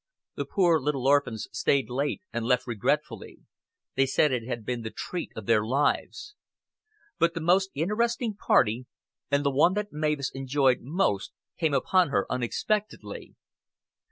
[0.33, 3.41] The poor little orphans stayed late, and left regretfully.
[3.93, 6.33] They said it had been the treat of their lives.
[7.19, 8.87] But the most interesting party
[9.29, 13.35] and the one that Mavis enjoyed most came upon her unexpectedly.